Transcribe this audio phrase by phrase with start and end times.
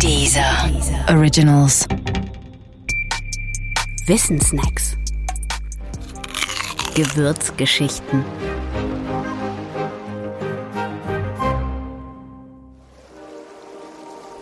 [0.00, 0.70] Dieser
[1.08, 1.86] Originals.
[4.06, 4.96] Wissensnacks.
[6.94, 8.24] Gewürzgeschichten.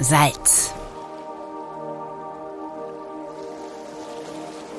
[0.00, 0.74] Salz.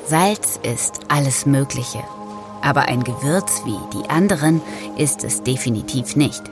[0.08, 2.04] Salz ist alles Mögliche,
[2.62, 4.62] aber ein Gewürz wie die anderen
[4.98, 6.44] ist es definitiv nicht.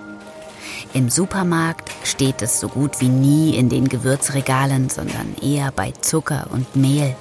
[0.94, 6.48] Im Supermarkt steht es so gut wie nie in den Gewürzregalen, sondern eher bei Zucker
[6.52, 7.16] und Mehl.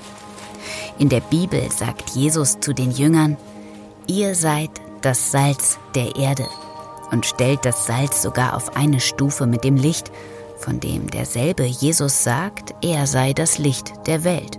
[0.98, 3.38] In der Bibel sagt Jesus zu den Jüngern,
[4.06, 6.46] ihr seid das Salz der Erde
[7.10, 10.12] und stellt das Salz sogar auf eine Stufe mit dem Licht,
[10.58, 14.58] von dem derselbe Jesus sagt, er sei das Licht der Welt.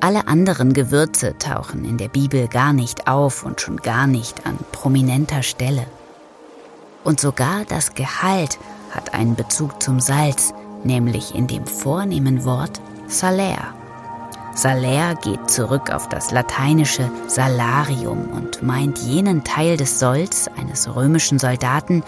[0.00, 4.58] Alle anderen Gewürze tauchen in der Bibel gar nicht auf und schon gar nicht an
[4.72, 5.86] prominenter Stelle.
[7.04, 8.58] Und sogar das Gehalt
[8.90, 13.74] hat einen Bezug zum Salz, nämlich in dem vornehmen Wort Salär.
[14.54, 21.38] Salär geht zurück auf das lateinische Salarium und meint jenen Teil des Solls eines römischen
[21.38, 22.02] Soldaten,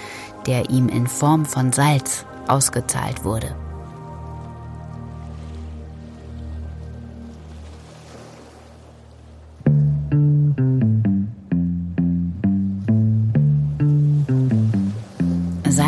[0.46, 3.54] der ihm in Form von Salz ausgezahlt wurde.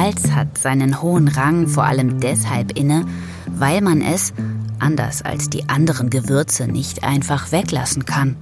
[0.07, 3.05] Salz hat seinen hohen Rang vor allem deshalb inne,
[3.51, 4.33] weil man es,
[4.79, 8.37] anders als die anderen Gewürze, nicht einfach weglassen kann.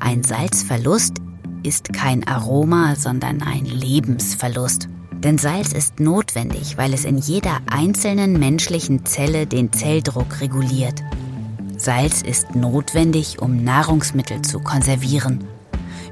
[0.00, 1.18] Ein Salzverlust
[1.64, 4.88] ist kein Aroma, sondern ein Lebensverlust.
[5.12, 11.02] Denn Salz ist notwendig, weil es in jeder einzelnen menschlichen Zelle den Zelldruck reguliert.
[11.76, 15.44] Salz ist notwendig, um Nahrungsmittel zu konservieren.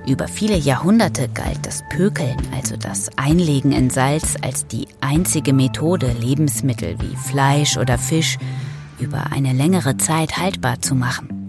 [0.06, 6.12] Über viele Jahrhunderte galt das Pökeln, also das Einlegen in Salz, als die einzige Methode,
[6.20, 8.38] Lebensmittel wie Fleisch oder Fisch
[8.98, 11.42] über eine längere Zeit haltbar zu machen.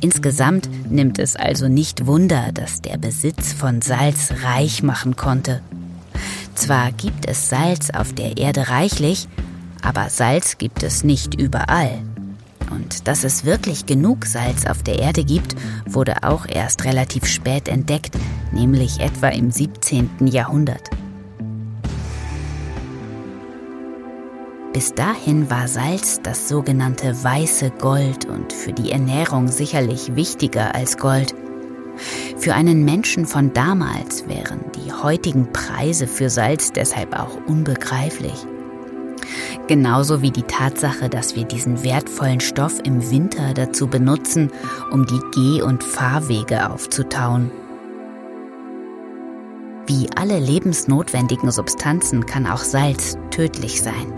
[0.00, 5.60] Insgesamt nimmt es also nicht Wunder, dass der Besitz von Salz reich machen konnte.
[6.54, 9.28] Zwar gibt es Salz auf der Erde reichlich,
[9.82, 12.02] aber Salz gibt es nicht überall.
[12.70, 17.68] Und dass es wirklich genug Salz auf der Erde gibt, wurde auch erst relativ spät
[17.68, 18.16] entdeckt,
[18.52, 20.26] nämlich etwa im 17.
[20.26, 20.90] Jahrhundert.
[24.72, 30.96] Bis dahin war Salz das sogenannte weiße Gold und für die Ernährung sicherlich wichtiger als
[30.96, 31.34] Gold.
[32.36, 38.46] Für einen Menschen von damals wären die heutigen Preise für Salz deshalb auch unbegreiflich.
[39.70, 44.50] Genauso wie die Tatsache, dass wir diesen wertvollen Stoff im Winter dazu benutzen,
[44.90, 47.52] um die Geh- und Fahrwege aufzutauen.
[49.86, 54.12] Wie alle lebensnotwendigen Substanzen kann auch Salz tödlich sein.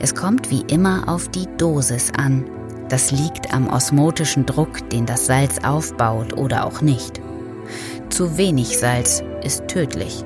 [0.00, 2.46] Es kommt wie immer auf die Dosis an.
[2.88, 7.20] Das liegt am osmotischen Druck, den das Salz aufbaut oder auch nicht.
[8.08, 10.24] Zu wenig Salz ist tödlich.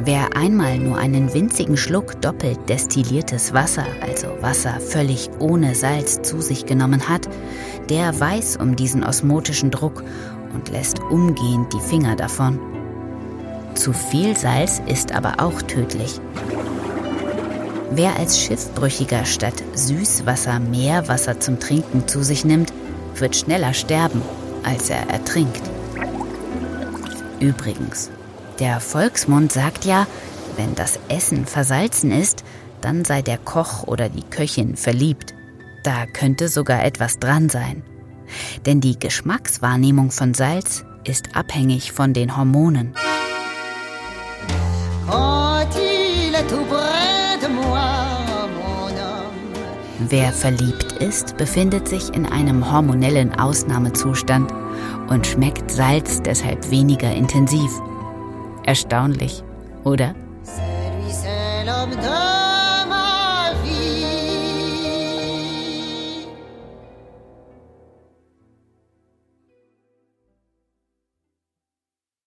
[0.00, 6.40] Wer einmal nur einen winzigen Schluck doppelt destilliertes Wasser, also Wasser völlig ohne Salz zu
[6.40, 7.28] sich genommen hat,
[7.90, 10.04] der weiß um diesen osmotischen Druck
[10.54, 12.60] und lässt umgehend die Finger davon.
[13.74, 16.20] Zu viel Salz ist aber auch tödlich.
[17.90, 22.72] Wer als Schiffbrüchiger statt Süßwasser Meerwasser zum Trinken zu sich nimmt,
[23.16, 24.22] wird schneller sterben,
[24.62, 25.62] als er ertrinkt.
[27.40, 28.10] Übrigens,
[28.58, 30.06] der Volksmund sagt ja,
[30.56, 32.44] wenn das Essen versalzen ist,
[32.80, 35.34] dann sei der Koch oder die Köchin verliebt.
[35.84, 37.82] Da könnte sogar etwas dran sein.
[38.66, 42.94] Denn die Geschmackswahrnehmung von Salz ist abhängig von den Hormonen.
[50.10, 54.52] Wer verliebt ist, befindet sich in einem hormonellen Ausnahmezustand
[55.08, 57.70] und schmeckt Salz deshalb weniger intensiv.
[58.68, 59.42] Erstaunlich,
[59.84, 60.14] oder?